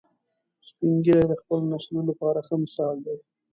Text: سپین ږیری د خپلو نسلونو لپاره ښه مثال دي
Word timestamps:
سپین 0.67 0.93
ږیری 1.05 1.25
د 1.29 1.33
خپلو 1.41 1.65
نسلونو 1.71 2.07
لپاره 2.09 2.39
ښه 2.47 2.55
مثال 2.63 2.95
دي 3.05 3.15